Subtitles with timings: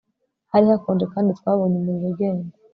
[0.51, 2.53] Hari hakonje kandi twabonye umuriro ugenda